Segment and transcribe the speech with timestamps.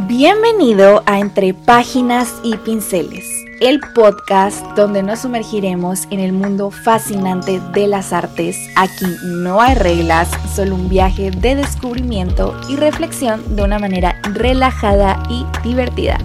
[0.00, 3.24] Bienvenido a Entre Páginas y Pinceles,
[3.62, 8.58] el podcast donde nos sumergiremos en el mundo fascinante de las artes.
[8.76, 15.22] Aquí no hay reglas, solo un viaje de descubrimiento y reflexión de una manera relajada
[15.30, 16.18] y divertida.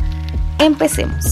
[0.60, 1.24] Empecemos.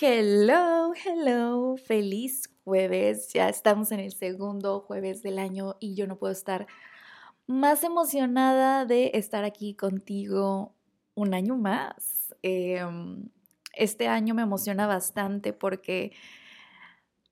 [0.00, 3.30] Hello, hello, feliz jueves.
[3.34, 6.66] Ya estamos en el segundo jueves del año y yo no puedo estar
[7.46, 10.72] más emocionada de estar aquí contigo
[11.14, 12.34] un año más.
[12.42, 13.28] Em,
[13.74, 16.12] este año me emociona bastante porque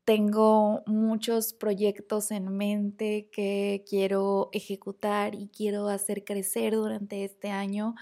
[0.05, 7.95] tengo muchos proyectos en mente que quiero ejecutar y quiero hacer crecer durante este año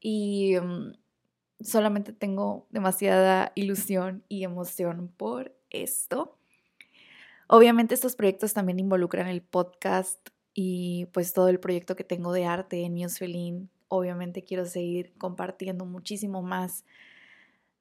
[0.00, 0.92] y em,
[1.60, 6.36] solamente tengo demasiada ilusión y emoción por esto.
[7.48, 12.44] Obviamente estos proyectos también involucran el podcast y pues todo el proyecto que tengo de
[12.44, 16.84] arte en Newsfelin obviamente quiero seguir compartiendo muchísimo más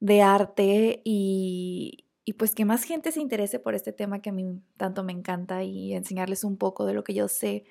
[0.02, 2.06] de arte y,
[2.38, 5.64] pues que más gente se interese por este tema que a mí tanto me encanta
[5.64, 7.66] y enseñarles un poco de lo que yo sé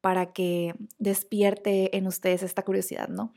[0.00, 3.32] para que despierte en ustedes esta curiosidad, ¿no?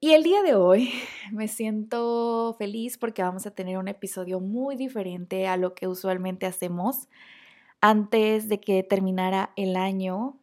[0.00, 0.90] Y el día de hoy
[1.32, 6.46] me siento feliz porque vamos a tener un episodio muy diferente a lo que usualmente
[6.46, 7.08] hacemos.
[7.82, 10.39] Antes de que terminara el año,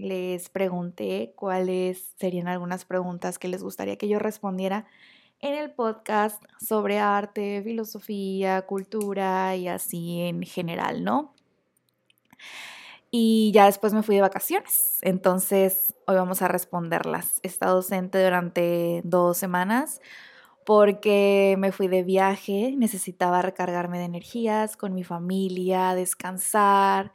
[0.00, 4.86] les pregunté cuáles serían algunas preguntas que les gustaría que yo respondiera
[5.40, 11.34] en el podcast sobre arte, filosofía, cultura y así en general, ¿no?
[13.10, 17.40] Y ya después me fui de vacaciones, entonces hoy vamos a responderlas.
[17.42, 20.00] He estado ausente durante dos semanas
[20.64, 27.12] porque me fui de viaje, necesitaba recargarme de energías con mi familia, descansar,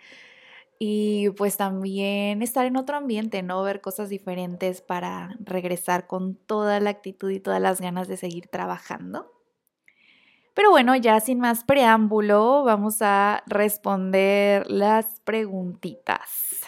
[0.88, 3.64] y pues también estar en otro ambiente, ¿no?
[3.64, 8.50] Ver cosas diferentes para regresar con toda la actitud y todas las ganas de seguir
[8.50, 9.32] trabajando.
[10.54, 16.62] Pero bueno, ya sin más preámbulo, vamos a responder las preguntitas.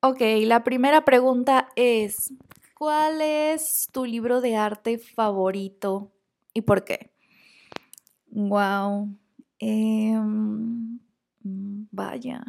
[0.00, 2.32] Ok, la primera pregunta es,
[2.78, 6.12] ¿cuál es tu libro de arte favorito
[6.54, 7.12] y por qué?
[8.30, 9.18] Wow.
[11.44, 12.42] Vaya.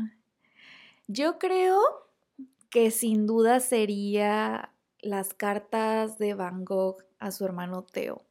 [1.07, 1.79] Yo creo
[2.69, 8.23] que sin duda sería las cartas de Van Gogh a su hermano Theo.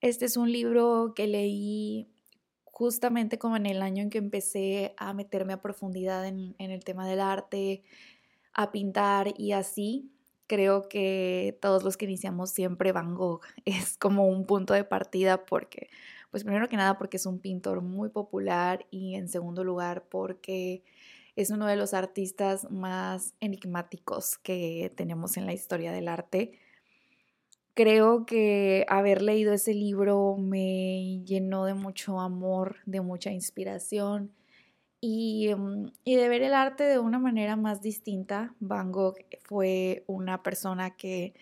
[0.00, 2.08] Este es un libro que leí
[2.64, 6.84] justamente como en el año en que empecé a meterme a profundidad en, en el
[6.84, 7.82] tema del arte,
[8.52, 10.10] a pintar y así.
[10.46, 15.44] Creo que todos los que iniciamos siempre Van Gogh es como un punto de partida
[15.44, 15.88] porque
[16.30, 20.82] pues primero que nada porque es un pintor muy popular y en segundo lugar porque
[21.36, 26.58] es uno de los artistas más enigmáticos que tenemos en la historia del arte.
[27.74, 34.32] Creo que haber leído ese libro me llenó de mucho amor, de mucha inspiración
[35.00, 38.54] y, mm, y, de ver el arte de una manera más distinta.
[38.58, 41.34] Van Gogh fue una persona que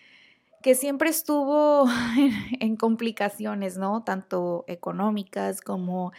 [0.61, 1.85] que siempre estuvo
[2.59, 4.03] en, complicaciones, ¿no?
[4.03, 6.11] Tanto económicas como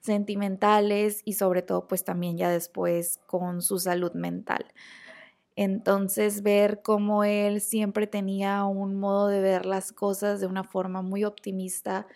[0.00, 4.66] sentimentales y sobre todo pues también ya después con su salud mental.
[5.56, 11.00] Entonces ver cómo él siempre tenía un modo de ver las cosas de una forma
[11.00, 12.06] muy optimista,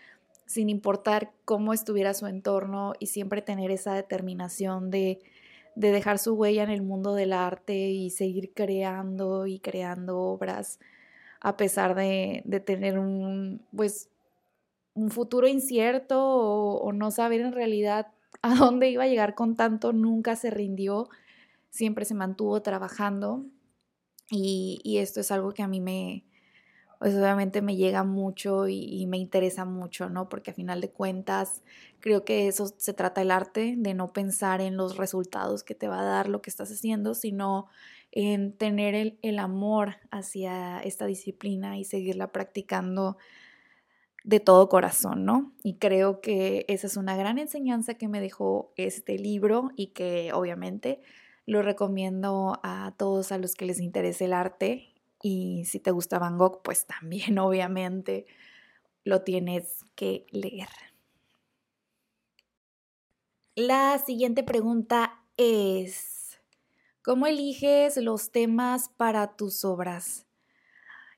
[0.45, 5.21] sin importar cómo estuviera su entorno y siempre tener esa determinación de,
[5.77, 10.81] de dejar su huella en el mundo del arte y seguir creando y creando obras
[11.41, 14.11] a pesar de, tener un, pues,
[14.95, 18.09] un futuro incierto o, no saber en realidad
[18.43, 21.09] a dónde iba a llegar con tanto, nunca se rindió,
[21.71, 23.45] siempre se mantuvo trabajando
[24.31, 26.25] y, esto es algo que a mí me,
[26.99, 30.29] pues obviamente me llega mucho y, y, me interesa mucho, ¿no?
[30.29, 31.63] Porque a final de cuentas
[32.01, 35.89] creo que eso se trata el arte, de no pensar en los resultados que te
[35.89, 37.69] va a dar lo que estás haciendo, sino
[38.13, 43.17] en tener el, amor hacia esta disciplina y seguirla practicando
[44.25, 45.53] de todo corazón, ¿no?
[45.63, 50.33] Y creo que esa es una gran enseñanza que me dejó este libro y que
[50.33, 51.01] obviamente
[51.47, 56.19] lo recomiendo a todos a los que les interese el arte y si te gusta
[56.19, 58.27] Van Gogh, pues también obviamente
[59.05, 60.69] lo tienes que leer.
[63.57, 66.18] La siguiente pregunta es,
[67.09, 70.27] ¿Cómo eliges los temas para tus obras?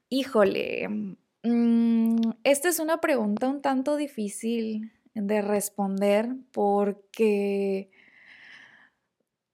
[0.09, 7.91] Híjole, mm, esta es una pregunta un tanto difícil de responder porque,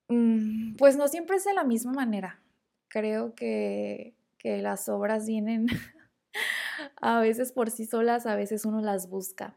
[0.09, 2.43] mm, pues no siempre es de la misma manera.
[2.89, 5.69] creo que, que las obras vienen
[7.01, 9.57] a veces por sí solas, a veces uno las busca.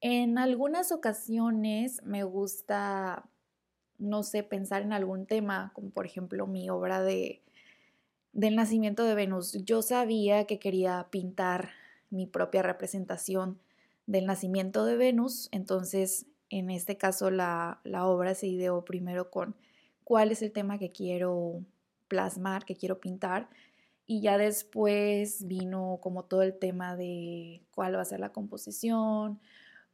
[0.00, 3.29] En algunas ocasiones me gusta,
[4.00, 7.42] no sé, pensar en algún tema, como por ejemplo mi obra de
[8.32, 9.58] del nacimiento de Venus.
[9.64, 11.70] Yo sabía que quería pintar
[12.10, 13.58] mi propia representación
[14.06, 19.54] del nacimiento de Venus, entonces en este caso la, la obra se ideó primero con
[20.04, 21.64] cuál es el tema que quiero
[22.08, 23.48] plasmar, que quiero pintar,
[24.06, 29.38] y ya después vino como todo el tema de cuál va a ser la composición,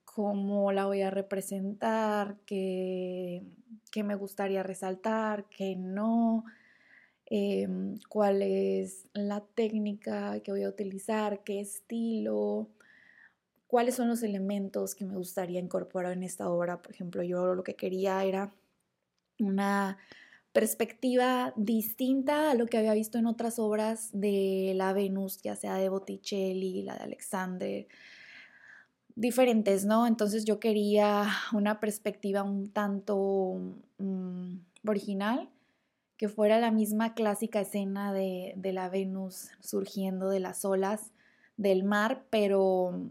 [0.07, 3.43] cómo la voy a representar, qué,
[3.93, 6.47] qué me gustaría resaltar, qué no,
[7.29, 12.69] Em, cuál es la técnica que voy a utilizar, qué estilo,
[13.67, 16.83] cuáles son los elementos que me gustaría incorporar en esta obra.
[16.83, 18.55] Por ejemplo, yo lo que quería era
[19.41, 19.99] una
[20.53, 25.75] perspectiva distinta a lo que había visto en otras obras de la Venus, ya sea
[25.77, 27.89] de Botticelli, la de Alexander,
[29.17, 30.07] diferentes, ¿no?
[30.07, 33.59] Entonces yo quería una perspectiva un tanto
[33.99, 35.49] mm, original
[36.19, 41.13] que fuera la misma clásica escena de, la Venus surgiendo de las olas
[41.57, 43.11] del mar, pero,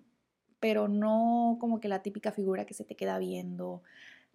[0.59, 3.81] pero no como que la típica figura que se te queda viendo,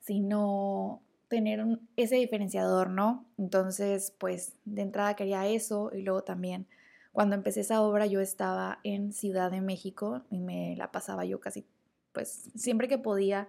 [0.00, 1.64] sino tener
[1.96, 3.24] ese diferenciador, ¿no?
[3.38, 6.66] Entonces, pues de entrada quería eso y luego también
[7.12, 11.40] cuando empecé esa obra yo estaba en Ciudad de México y me la pasaba yo
[11.40, 11.66] casi,
[12.12, 13.48] pues siempre que podía,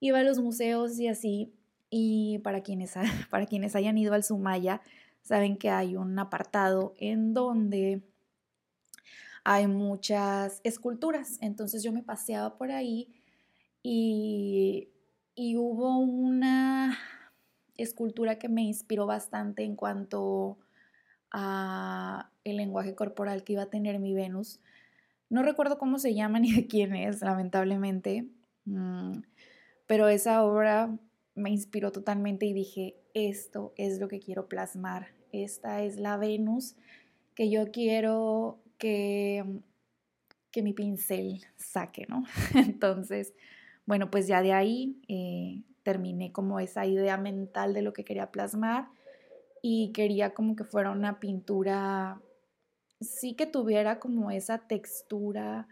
[0.00, 1.52] iba a los museos y así,
[1.90, 2.94] y para quienes,
[3.30, 4.80] para quienes hayan ido al Sumaya,
[5.22, 8.02] saben que hay un apartado en donde
[9.44, 11.38] hay muchas esculturas.
[11.40, 13.08] Entonces yo me paseaba por ahí
[13.82, 14.88] y,
[15.34, 16.98] y hubo una
[17.76, 20.58] escultura que me inspiró bastante en cuanto
[21.30, 24.60] a el lenguaje corporal que iba a tener mi Venus.
[25.30, 28.26] No recuerdo cómo se llama ni de quién es, lamentablemente,
[28.64, 29.20] mm,
[29.86, 30.96] pero esa obra
[31.34, 36.76] me inspiró totalmente y dije, esto es lo que quiero plasmar, esta es la Venus
[37.34, 39.44] que yo quiero que,
[40.50, 42.24] que mi pincel saque, ¿no?
[42.54, 43.32] Entonces,
[43.86, 48.30] bueno, pues ya de ahí eh, terminé como esa idea mental de lo que quería
[48.30, 48.88] plasmar
[49.62, 52.20] y quería como que fuera una pintura,
[53.00, 55.68] sí que tuviera como esa textura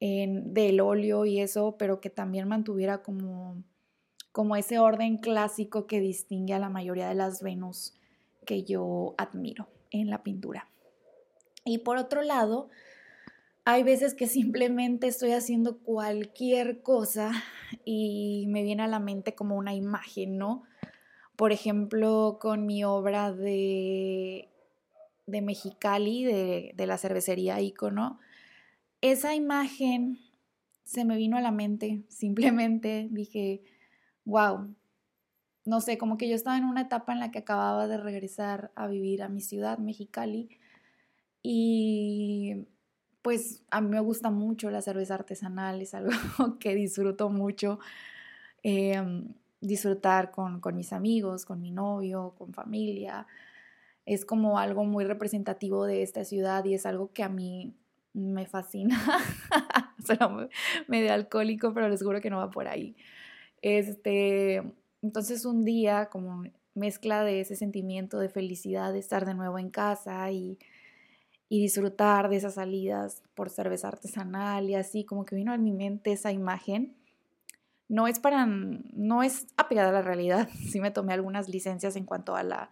[0.00, 3.62] en, del óleo y eso, pero que también mantuviera como
[4.34, 7.94] como ese orden clásico que distingue a la mayoría de las Venus
[8.44, 10.68] que yo admiro en la pintura.
[11.64, 12.68] Y por otro lado,
[13.64, 17.30] hay veces que simplemente estoy haciendo cualquier cosa
[17.84, 20.64] y me viene a la mente como una imagen, ¿no?
[21.36, 24.48] Por ejemplo, con mi obra de,
[25.26, 28.18] de Mexicali, de, de la cervecería Icono,
[29.00, 30.18] esa imagen
[30.84, 33.62] se me vino a la mente, simplemente dije,
[34.24, 34.74] wow,
[35.64, 38.70] no sé, como que yo estaba en una etapa en la que acababa de regresar
[38.74, 40.50] a vivir a mi ciudad, Mexicali,
[41.42, 42.66] y
[43.22, 46.10] pues a mí me gusta mucho la cerveza artesanal, es algo
[46.60, 47.78] que disfruto mucho,
[48.62, 53.26] em, disfrutar con, con mis amigos, con mi novio, con familia,
[54.06, 57.74] es como algo muy representativo de esta ciudad y es algo que a mí
[58.12, 59.00] me fascina.
[60.04, 60.48] Suena
[60.86, 62.96] medio alcohólico, pero les juro que no va por ahí.
[63.62, 64.62] Este,
[65.02, 66.44] entonces un día como
[66.74, 70.58] mezcla de ese sentimiento de felicidad de estar de nuevo en casa y,
[71.50, 76.10] disfrutar de esas salidas por cerveza artesanal y así, como que vino a mi mente
[76.10, 76.96] esa imagen.
[77.88, 82.06] No es para, no es apegada a la realidad, sí me tomé algunas licencias en
[82.06, 82.70] cuanto a la,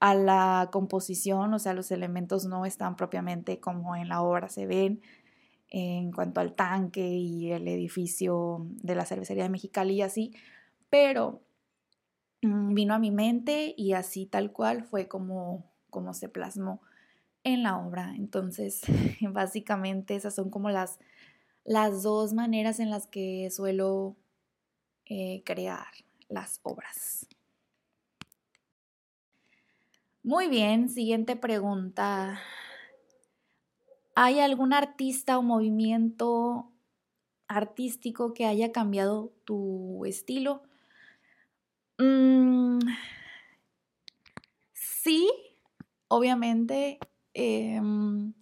[0.00, 4.66] a la composición, o sea, los elementos no están propiamente como en la obra se
[4.66, 5.02] ven,
[5.68, 10.34] en cuanto al tanque y el edificio de la cervecería de Mexicali y así,
[10.88, 11.42] pero
[12.42, 16.80] mm, vino a mi mente y así tal cual fue como, como se plasmó
[17.44, 18.14] en la obra.
[18.16, 18.80] Entonces,
[19.20, 20.98] básicamente esas son como las,
[21.64, 24.16] las dos maneras en las que suelo
[25.06, 25.86] eh, crear
[26.28, 27.26] las obras.
[30.22, 32.40] Muy bien, siguiente pregunta.
[34.14, 36.70] ¿Hay algún artista o movimiento
[37.48, 40.62] artístico que haya cambiado tu estilo?
[42.00, 42.80] Mm,
[44.72, 45.30] sí,
[46.08, 46.98] obviamente.
[47.34, 48.34] Em,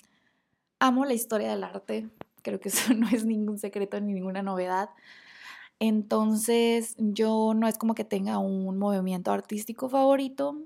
[0.80, 2.10] amo la historia del arte.
[2.42, 4.90] Creo que eso no es ningún secreto ni ninguna novedad.
[5.80, 10.56] Entonces, yo no es como que tenga un movimiento artístico favorito.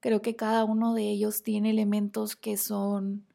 [0.00, 3.26] Creo que cada uno de ellos tiene elementos que son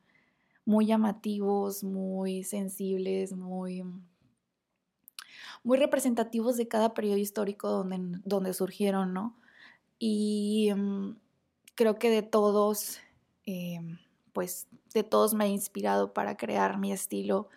[0.66, 3.84] muy llamativos, muy sensibles, muy,
[5.64, 9.38] muy representativos de cada periodo histórico donde, donde surgieron, ¿no?
[10.00, 11.18] Y mm,
[11.76, 13.00] creo que de todos,
[13.46, 13.80] eh,
[14.34, 17.50] pues de todos me ha inspirado para crear mi estilo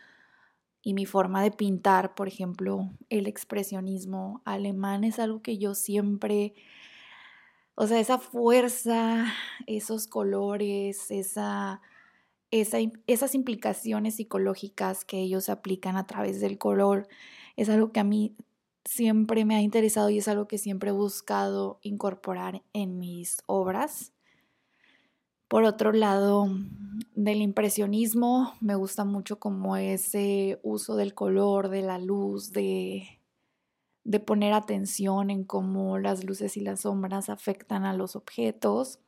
[0.83, 6.55] y mi forma de pintar, por ejemplo, el expresionismo alemán es algo que yo siempre,
[7.81, 9.27] o sea, esa fuerza,
[9.69, 11.81] esos colores, esa,
[12.51, 17.07] esas implicaciones psicológicas que ellos aplican a través del color,
[17.55, 18.35] es algo que a mí
[18.85, 24.13] siempre me ha interesado y es algo que siempre he buscado incorporar en mis obras.
[25.47, 26.49] Por otro lado,
[27.15, 33.18] del impresionismo, me gusta mucho como ese uso del color, de la luz, de,
[34.09, 39.01] de poner atención en cómo las luces y las sombras afectan a los objetos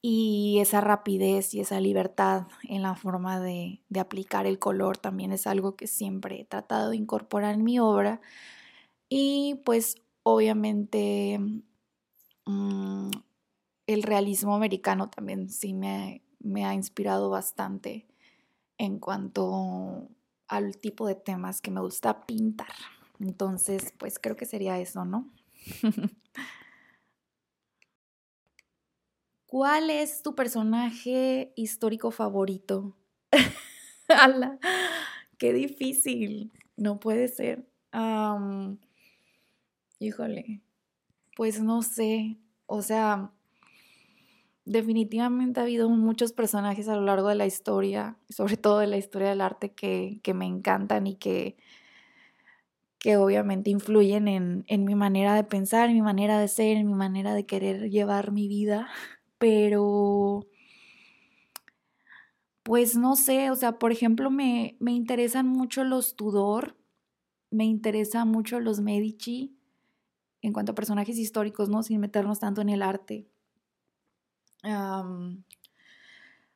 [0.00, 5.48] y esa rapidez y esa libertad en la forma de, aplicar el color también es
[5.48, 8.20] algo que siempre he tratado de incorporar en mi obra
[9.08, 11.40] y pues obviamente
[12.44, 13.10] mmm,
[13.88, 18.06] el realismo americano también sí me, me ha inspirado bastante
[18.78, 20.10] en cuanto
[20.46, 22.95] al tipo de temas que me gusta pintar.
[23.20, 25.30] Entonces, pues creo que sería eso, ¿no?
[29.46, 32.96] ¿Cuál es tu personaje histórico favorito?
[34.08, 34.58] ¡Hala!
[35.38, 36.52] ¡Qué difícil!
[36.76, 37.66] No puede ser.
[39.98, 40.62] híjole,
[41.36, 42.38] pues no sé.
[42.66, 43.32] O sea,
[44.66, 48.98] definitivamente ha habido muchos personajes a lo largo de la historia, sobre todo de la
[48.98, 51.56] historia del arte, que, me encantan y que,
[53.06, 56.88] que obviamente influyen en, en, mi manera de pensar, en mi manera de ser, en
[56.88, 58.88] mi manera de querer llevar mi vida.
[59.38, 60.44] Pero,
[62.64, 66.76] pues no sé, o sea, por ejemplo, me, me interesan mucho los Tudor,
[67.52, 69.56] me interesan mucho los Medici,
[70.42, 71.84] en cuanto a personajes históricos, ¿no?
[71.84, 73.28] Sin meternos tanto en el arte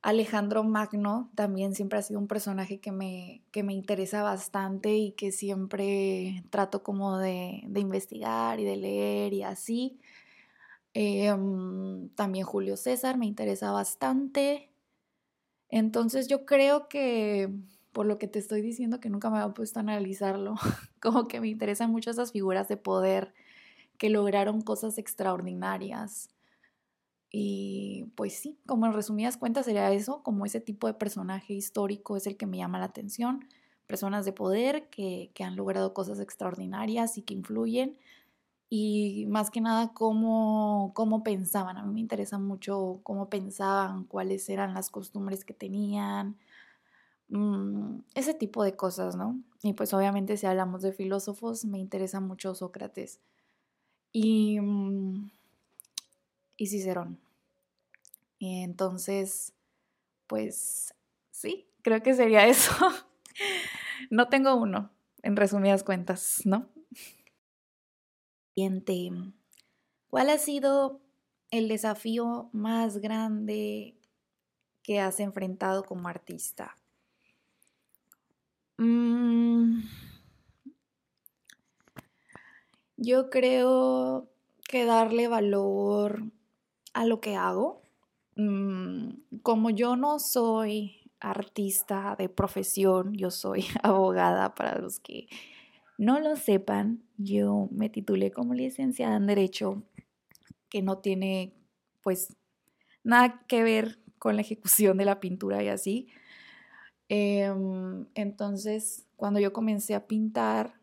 [0.02, 5.12] Alejandro Magno también siempre ha sido un personaje que me, que me interesa bastante y
[5.12, 10.00] que siempre trato como de, investigar y de leer y así.
[10.94, 14.70] Em, también Julio César me interesa bastante.
[15.68, 17.50] Entonces yo creo que
[17.92, 20.54] por lo que te estoy diciendo que nunca me había puesto a analizarlo,
[21.00, 23.34] como que me interesan mucho esas figuras de poder
[23.98, 26.30] que lograron cosas extraordinarias
[27.32, 32.16] y pues sí, como en resumidas cuentas sería eso, como ese tipo de personaje histórico
[32.16, 33.46] es el que me llama la atención,
[33.86, 37.98] personas de poder que, han logrado cosas extraordinarias y que influyen,
[38.68, 44.48] y más que nada cómo, cómo pensaban, a mí me interesa mucho cómo pensaban, cuáles
[44.48, 46.36] eran las costumbres que tenían,
[47.28, 49.40] mm, ese tipo de cosas, ¿no?
[49.62, 53.20] Y pues obviamente si hablamos de filósofos, me interesa mucho Sócrates.
[54.12, 54.60] Y...
[54.60, 55.30] Mm,
[56.60, 57.18] y Cicerón.
[58.38, 59.54] Y entonces,
[60.26, 60.94] pues
[61.30, 62.74] sí, creo que sería eso.
[64.10, 64.90] no tengo uno,
[65.22, 66.68] en resumidas cuentas, ¿no?
[68.54, 69.10] Siguiente.
[70.10, 71.00] ¿Cuál ha sido
[71.50, 73.96] el desafío más grande
[74.82, 76.76] que has enfrentado como artista?
[78.76, 79.80] Mm,
[82.98, 84.28] yo creo
[84.68, 86.30] que darle valor
[86.92, 87.82] a lo que hago.
[88.36, 95.28] Mm, como yo no soy artista de profesión, yo soy abogada para los que
[95.98, 99.82] no lo sepan, yo me titulé como licenciada en Derecho,
[100.70, 101.52] que no tiene
[102.02, 102.34] pues
[103.04, 106.08] nada que ver con la ejecución de la pintura y así.
[107.10, 110.80] Em, entonces, cuando yo comencé a pintar,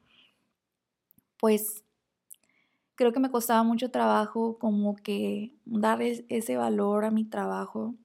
[1.39, 1.83] pues
[2.97, 7.95] creo que me costaba mucho trabajo como que dar ese valor a mi trabajo,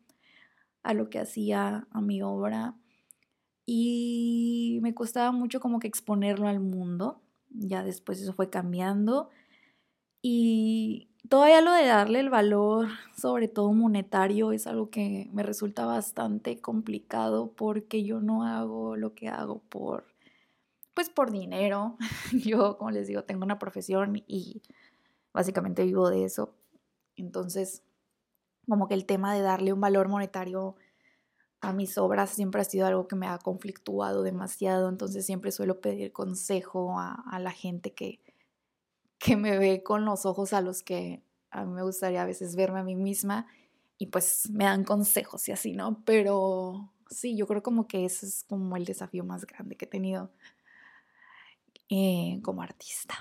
[0.82, 2.76] a lo que hacía, a mi obra.
[3.66, 7.22] Y me costaba mucho como que exponerlo al mundo.
[7.48, 9.30] Ya después eso fue cambiando.
[10.20, 15.86] Y todavía lo de darle el valor, sobre todo monetario, es algo que me resulta
[15.86, 20.04] bastante complicado porque yo no hago lo que hago por,
[20.94, 21.96] pues por dinero.
[22.32, 24.62] Yo, como les digo, tengo una profesión y
[25.32, 26.54] básicamente vivo de eso.
[27.16, 27.82] Entonces,
[28.68, 30.76] como que el tema de darle un valor monetario
[31.60, 35.80] a mis obras siempre ha sido algo que me ha conflictuado demasiado, entonces siempre suelo
[35.80, 38.20] pedir consejo a, la gente que,
[39.18, 42.56] que me ve con los ojos a los que a mí me gustaría a veces
[42.56, 43.46] verme a mí misma
[43.96, 46.02] y pues me dan consejos y así, ¿no?
[46.04, 49.88] Pero sí, yo creo como que ese es como el desafío más grande que he
[49.88, 50.32] tenido
[51.88, 53.14] eh, como artista.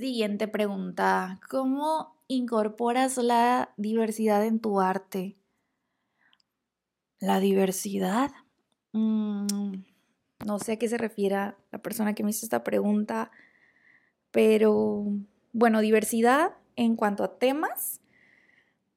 [0.00, 5.36] Siguiente pregunta, ¿cómo incorporas la diversidad en tu arte?
[7.18, 8.30] La diversidad.
[8.92, 9.44] Mm,
[10.46, 13.30] no sé a qué se refiere la persona que me hizo esta pregunta,
[14.30, 15.04] pero
[15.52, 18.00] bueno, diversidad en cuanto a temas.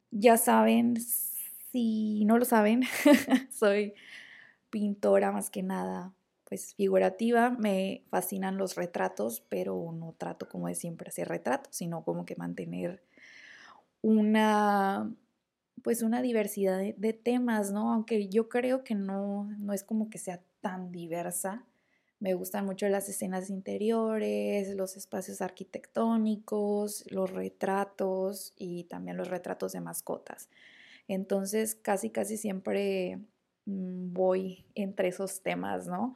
[0.09, 1.01] Ya saben,
[1.73, 2.83] si no lo saben,
[3.51, 3.93] soy
[4.69, 6.13] pintora más que nada,
[6.45, 7.51] pues figurativa.
[7.51, 12.35] Me fascinan los retratos, pero no trato como de siempre hacer retratos, sino como que
[12.35, 13.03] mantener
[14.01, 15.09] una
[15.83, 17.93] pues una diversidad de, temas, ¿no?
[17.93, 21.65] Aunque yo creo que no, no es como que sea tan diversa.
[22.19, 29.73] Me gustan mucho las escenas interiores, los espacios arquitectónicos, los retratos y también los retratos
[29.73, 30.49] de mascotas.
[31.09, 33.19] Entonces, casi, casi siempre
[33.65, 36.15] mm, voy entre esos temas, ¿no?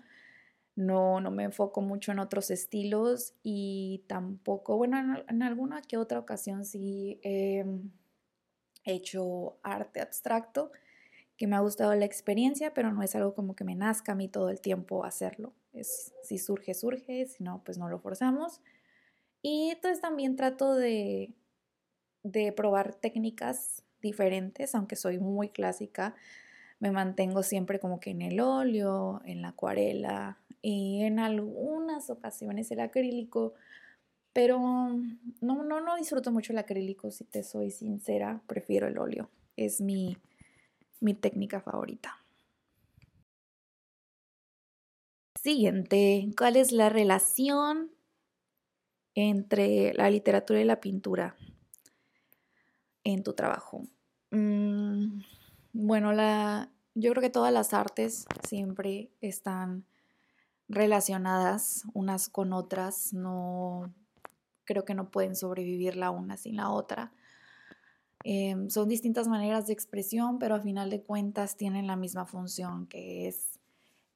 [0.77, 6.19] No, no me enfoco mucho en otros estilos y tampoco, bueno, en, alguna que otra
[6.19, 7.65] ocasión sí he
[8.86, 10.72] hecho arte abstracto,
[11.36, 14.15] que me ha gustado la experiencia, pero no es algo como que me nazca a
[14.15, 15.51] mí todo el tiempo hacerlo.
[15.74, 18.62] Es, si surge, surge, si no, pues no lo forzamos.
[19.41, 21.34] Y entonces también trato de,
[22.22, 26.15] de probar técnicas diferentes, aunque soy muy clásica,
[26.79, 32.72] me mantengo siempre como que en el óleo, en la acuarela y en algunas ocasiones
[32.72, 33.54] el acrílico,
[34.34, 34.60] pero
[35.42, 39.82] no, no, no disfruto mucho el acrílico, si te soy sincera, prefiero el óleo, es
[39.82, 40.18] mi,
[41.00, 42.18] mi técnica favorita.
[45.42, 47.92] Siguiente, ¿cuál es la relación
[49.16, 51.36] entre la literatura y la pintura
[53.04, 53.84] en tu trabajo?
[54.32, 55.22] Mm,
[55.74, 59.86] bueno, la, yo creo que todas las artes siempre están
[60.70, 63.94] relacionadas unas con otras, no
[64.66, 67.12] creo que no pueden sobrevivir la una sin la otra.
[68.24, 72.88] Em, son distintas maneras de expresión, pero a final de cuentas tienen la misma función,
[72.88, 73.60] que es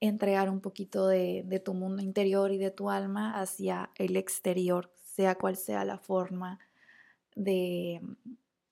[0.02, 4.92] entregar un poquito de, de tu mundo interior y de tu alma hacia el exterior,
[5.04, 6.60] sea cual sea la forma
[7.36, 8.02] de,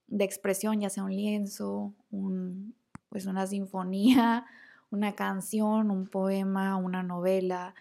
[0.07, 2.75] de expresión, ya sea un lienzo, un,
[3.09, 4.45] pues una sinfonía,
[4.91, 7.75] una canción, un poema, una novela,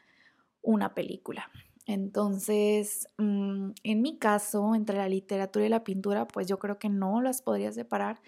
[0.63, 1.51] una película.
[1.87, 6.89] Entonces, mm, en mi caso, entre la literatura y la pintura, pues yo creo que
[6.91, 8.21] no las podría separar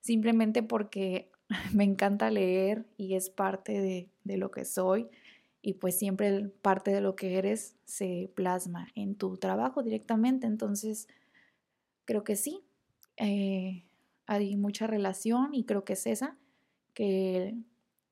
[0.00, 1.30] simplemente porque
[1.74, 5.08] me encanta leer y es parte de, de lo que soy
[5.62, 10.46] y pues siempre parte de lo que eres se plasma en tu trabajo directamente.
[10.46, 11.08] Entonces,
[12.04, 12.62] creo que sí,
[13.16, 13.84] eh,
[14.26, 16.36] hay mucha relación y creo que es esa,
[16.94, 17.56] que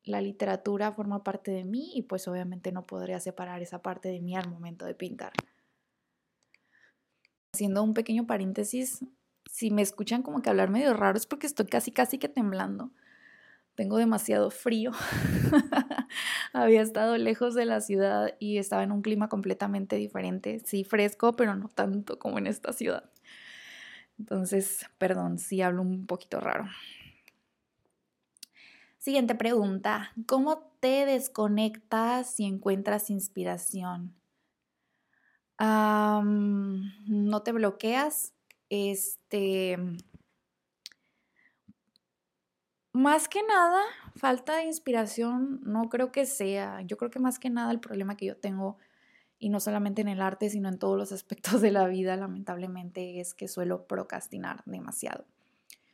[0.06, 4.20] la literatura forma parte de mí y pues obviamente no podría separar esa parte de
[4.20, 5.32] mí al momento de pintar.
[7.52, 9.04] Haciendo un pequeño paréntesis,
[9.50, 12.92] si me escuchan como que hablar medio raro es porque estoy casi casi que temblando.
[13.74, 14.92] Tengo demasiado frío.
[16.52, 20.60] Había estado lejos de la ciudad y estaba en un clima completamente diferente.
[20.64, 23.10] Sí, fresco, pero no tanto como en esta ciudad.
[24.18, 26.68] Entonces, perdón si hablo un poquito raro.
[29.06, 30.10] Siguiente pregunta.
[30.26, 34.16] ¿Cómo te desconectas y encuentras inspiración?
[35.60, 38.34] ¿No te bloqueas?
[38.68, 39.78] Este.
[42.92, 43.80] Más que nada,
[44.16, 46.80] falta de inspiración no creo que sea.
[46.80, 48.76] Yo creo que más que nada el problema que yo tengo
[49.38, 53.20] y no solamente en el arte, sino en todos los aspectos de la vida, lamentablemente,
[53.20, 55.26] es que suelo procrastinar demasiado.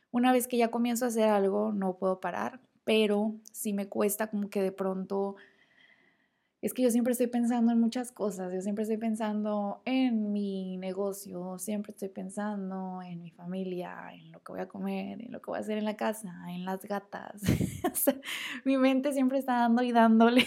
[0.09, 4.27] Una vez que ya comienzo a hacer algo, no puedo parar, pero sí me cuesta
[4.27, 5.35] como que de pronto,
[6.61, 10.77] es que yo siempre estoy pensando en muchas cosas, yo siempre estoy pensando en mi
[10.77, 15.41] negocio, siempre estoy pensando en mi familia, en lo que voy a comer, en lo
[15.41, 17.41] que voy a hacer en la casa, en las gatas.
[18.65, 20.45] mi mente siempre está dando y dándole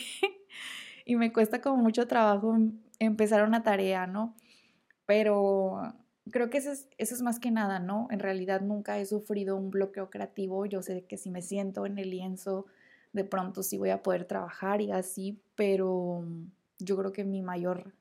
[1.05, 2.57] y me cuesta como mucho trabajo
[2.99, 4.35] empezar una tarea, ¿no?
[5.07, 5.94] Pero
[6.30, 8.08] creo que eso es, más que nada, ¿no?
[8.10, 10.66] En realidad nunca he sufrido un bloqueo creativo.
[10.66, 12.66] Yo sé que si me siento en el lienzo,
[13.12, 16.24] de pronto sí voy a poder trabajar y así, pero
[16.78, 17.94] yo creo que mi mayor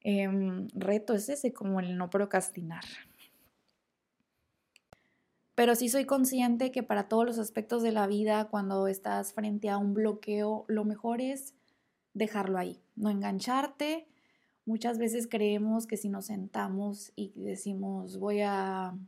[0.00, 2.84] em, reto es ese, como el no procrastinar.
[5.54, 9.70] Pero sí soy consciente que para todos los aspectos de la vida, cuando estás frente
[9.70, 11.54] a un bloqueo, lo mejor es
[12.12, 14.06] dejarlo ahí, no engancharte,
[14.66, 18.98] Muchas veces creemos que si nos sentamos y decimos voy a,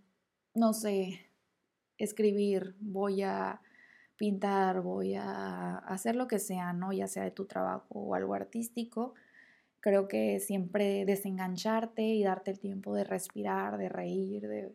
[0.55, 1.27] no sé,
[1.99, 3.61] escribir, voy a
[4.17, 6.93] pintar, voy a hacer lo que sea, ¿no?
[6.93, 9.15] Ya sea de tu trabajo o algo artístico,
[9.81, 14.73] creo que siempre desengancharte y darte el tiempo de respirar, de reír, de,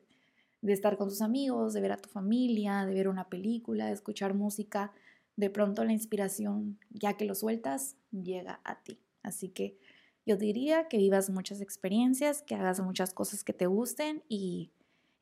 [0.61, 3.93] de estar con tus amigos, de ver a tu familia, de ver una película, de
[3.93, 4.91] escuchar música,
[5.37, 8.99] de pronto la inspiración, ya que lo sueltas, llega a ti.
[9.23, 9.77] Así que
[10.25, 14.71] yo diría que vivas muchas experiencias, que hagas muchas cosas que te gusten y,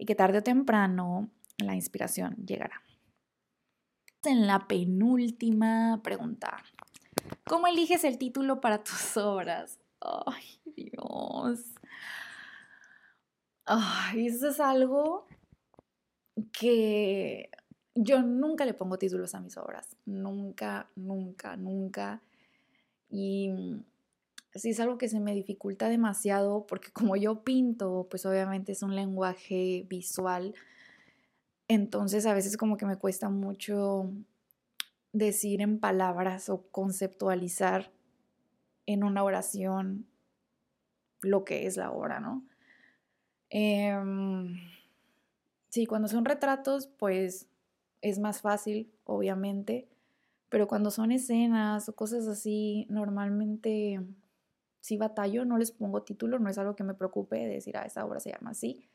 [0.05, 2.81] que tarde o temprano la inspiración llegará.
[4.23, 6.57] En la penúltima pregunta,
[7.45, 9.79] ¿cómo eliges el título para tus obras?
[9.99, 11.73] Ay, Dios.
[13.65, 15.27] Ay, eso es algo
[16.51, 17.49] que
[17.95, 19.95] yo nunca le pongo títulos a mis obras.
[20.05, 22.21] Nunca, nunca, nunca.
[23.09, 23.51] Y
[24.55, 28.83] sí es algo que se me dificulta demasiado porque como yo pinto, pues obviamente es
[28.83, 30.53] un lenguaje visual,
[31.67, 34.11] entonces a veces como que me cuesta mucho
[35.13, 37.91] decir en palabras o conceptualizar
[38.85, 40.05] en una oración
[41.21, 42.43] lo que es la obra, ¿no?
[43.49, 44.57] Em,
[45.69, 47.47] sí, cuando son retratos, pues
[48.01, 49.87] es más fácil, obviamente,
[50.49, 54.01] pero cuando son escenas o cosas así, normalmente
[54.81, 57.83] si batallo, no les pongo título, no es algo que me preocupe de decir, ah,
[57.83, 58.89] esa obra se llama así.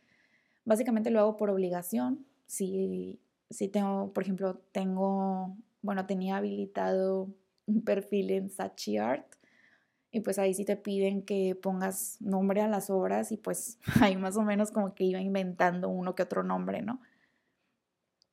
[0.64, 2.26] Básicamente lo hago por obligación.
[2.46, 3.20] Si,
[3.50, 7.28] si tengo, por ejemplo, tengo, bueno, tenía habilitado
[7.66, 9.26] un perfil en Sachi Art
[10.10, 14.16] y pues ahí sí te piden que pongas nombre a las obras y pues ahí
[14.16, 17.00] más o menos como que iba inventando uno que otro nombre, ¿no?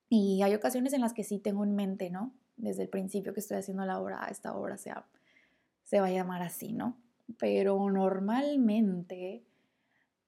[0.10, 2.34] Y hay ocasiones en las que sí tengo en mente, ¿no?
[2.58, 4.92] Desde el principio que estoy haciendo la obra, ah, esta obra se,
[5.84, 6.98] se va a llamar así, ¿no?
[7.38, 9.44] Pero normalmente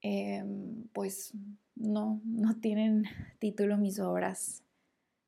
[0.02, 1.34] em, pues
[1.76, 3.04] no, no tienen
[3.40, 4.64] título mis obras.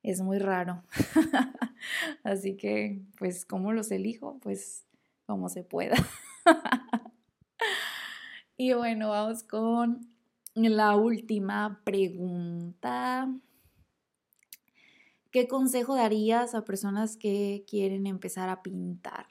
[0.04, 0.84] Es muy raro.
[2.24, 4.40] Así que, pues, ¿cómo los elijo?
[4.40, 4.86] Pues,
[5.26, 5.98] como se pueda.
[8.58, 10.08] y bueno, vamos con
[10.56, 13.28] la última pregunta.
[15.32, 19.28] ¿Qué consejo darías a personas que quieren empezar a pintar?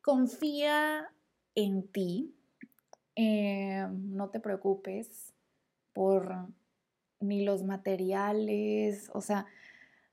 [0.00, 1.08] Confía
[1.54, 2.34] en ti,
[3.16, 5.34] eh, no te preocupes
[5.92, 6.48] por
[7.20, 9.46] ni los materiales, o sea,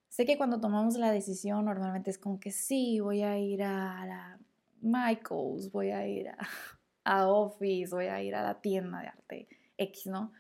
[0.10, 4.38] sé que cuando tomamos la decisión normalmente es como que sí, voy a ir a
[4.82, 6.38] Michaels, voy a ir a,
[7.04, 10.34] a Office, voy a ir a la tienda de arte X, ¿no?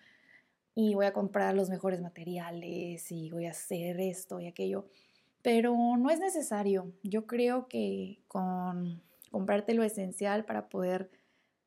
[0.76, 4.86] Y voy a comprar los mejores materiales y voy a hacer esto y aquello
[5.47, 6.91] pero no es necesario.
[7.03, 11.10] Yo creo que con comprarte lo esencial para poder,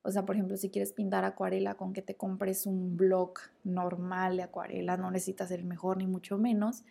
[0.02, 4.36] o sea, por ejemplo, si quieres pintar acuarela, con que te compres un bloc normal
[4.36, 6.84] de acuarela, no necesitas el mejor ni mucho menos,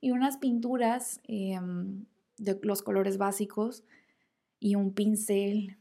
[0.00, 2.06] y unas pinturas em,
[2.38, 3.84] de los colores básicos
[4.58, 5.76] y un pincel,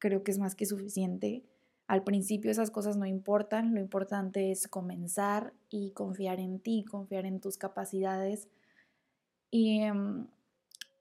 [0.00, 1.44] creo que es más que suficiente.
[1.86, 7.26] Al principio esas cosas no importan, lo importante es comenzar y confiar en ti, confiar
[7.26, 8.48] en tus capacidades
[9.54, 10.26] y em,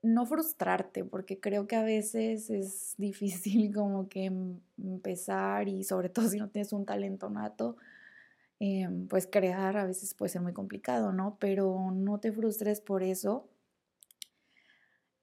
[0.04, 6.10] no frustrarte, porque creo que a veces es difícil como que em, empezar y sobre
[6.10, 7.78] todo si no tienes un talento nato,
[8.60, 11.38] em, pues crear a veces puede ser muy complicado, ¿no?
[11.40, 13.50] Pero no te frustres por eso.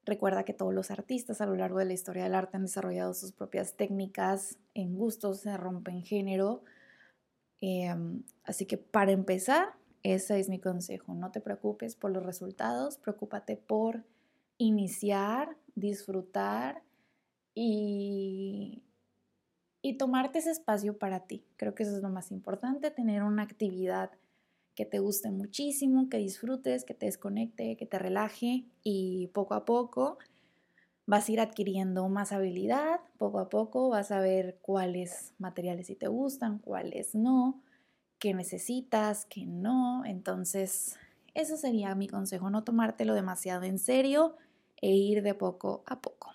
[0.03, 3.13] Recuerda que todos los artistas a lo largo de la historia del arte han desarrollado
[3.13, 6.63] sus propias técnicas, en gustos se rompen género.
[8.43, 11.13] así que para empezar, ese es mi consejo.
[11.13, 14.03] No te preocupes por los resultados, preocúpate por
[14.57, 16.83] iniciar, disfrutar
[17.53, 18.83] y,
[19.81, 21.45] y tomarte ese espacio para ti.
[21.57, 24.11] Creo que eso es lo más importante, tener una actividad
[24.75, 29.65] que te guste muchísimo, que disfrutes, que te desconecte, que te relaje y poco a
[29.65, 30.17] poco
[31.05, 35.95] vas a ir adquiriendo más habilidad, poco a poco vas a ver cuáles materiales sí
[35.95, 37.61] te gustan, cuáles no
[38.21, 40.05] qué necesitas, qué no.
[40.05, 40.97] Entonces,
[41.33, 44.37] eso sería mi consejo, no tomártelo demasiado en serio
[44.77, 46.33] e ir de poco a poco.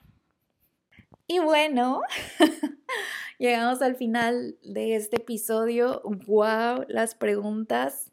[1.29, 2.03] Y bueno,
[3.39, 6.03] llegamos al final de este episodio.
[6.27, 6.85] ¡Wow!
[6.89, 8.13] Las preguntas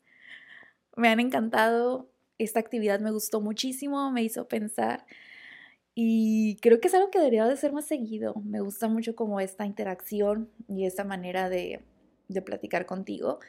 [0.95, 2.09] me han encantado.
[2.37, 5.05] Esta actividad me gustó muchísimo, me hizo pensar
[5.95, 8.33] y creo que es algo que debería de ser más seguido.
[8.43, 11.81] Me gusta mucho como esta interacción y esta manera de,
[12.33, 13.39] de platicar contigo.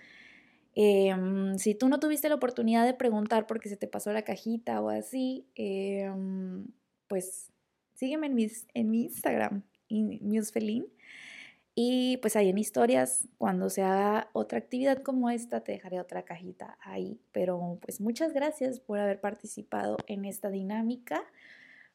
[0.74, 4.80] Em, si tú no tuviste la oportunidad de preguntar porque se te pasó la cajita
[4.80, 6.66] o así, em,
[7.08, 7.52] pues
[7.94, 10.86] sígueme en, mis, en mi Instagram, Musefelin.
[11.76, 16.24] Y pues ahí en historias, cuando se haga otra actividad como esta, te dejaré otra
[16.24, 17.20] cajita ahí.
[17.32, 21.24] Pero pues muchas gracias por haber participado en esta dinámica.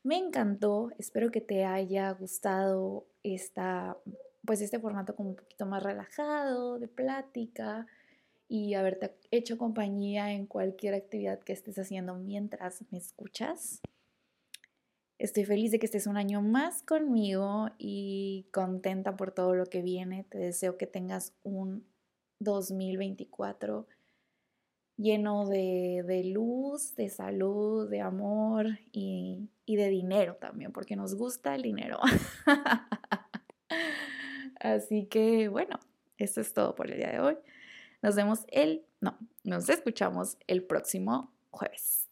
[0.04, 3.97] Me encantó, espero que te haya gustado esta,
[4.45, 7.88] pues este formato como un poquito más relajado, de plática
[8.47, 13.82] y haberte hecho compañía en cualquier actividad que estés haciendo mientras me escuchas.
[15.19, 19.82] Estoy feliz de que estés un año más conmigo y contenta por todo lo que
[19.82, 20.23] viene.
[20.23, 21.86] Te deseo que tengas un
[22.39, 23.86] 2024
[24.95, 31.56] lleno de, luz, de salud, de amor y, y de dinero también, porque nos gusta
[31.56, 31.99] el dinero.
[34.60, 35.80] Así que bueno,
[36.17, 37.38] eso es todo por el día de hoy.
[38.02, 42.08] Nos vemos el, no, nos escuchamos el próximo jueves.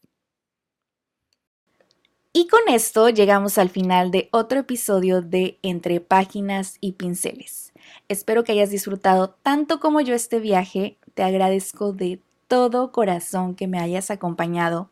[2.32, 7.72] Y con esto llegamos al final de otro episodio de Entre Páginas y Pinceles.
[8.06, 10.98] Espero que hayas disfrutado tanto como yo este viaje.
[11.14, 14.90] Te agradezco de todo corazón que me hayas acompañado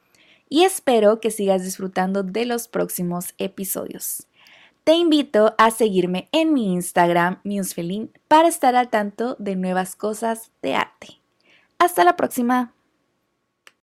[0.48, 4.26] y espero que sigas disfrutando de los próximos episodios.
[4.86, 10.52] Te invito a seguirme en mi Instagram, Musefelin, para estar al tanto de nuevas cosas
[10.62, 11.20] de arte.
[11.76, 12.75] Hasta la próxima.